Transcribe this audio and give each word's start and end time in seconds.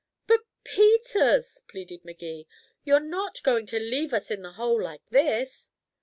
"But, 0.25 0.41
Peters," 0.63 1.61
pleaded 1.67 2.03
Magee, 2.03 2.47
"you're 2.83 2.99
not 2.99 3.43
going 3.43 3.67
to 3.67 3.77
leave 3.77 4.15
us 4.15 4.31
in 4.31 4.41
the 4.41 4.53
hole 4.53 4.81
like 4.81 5.07
this?" 5.11 5.69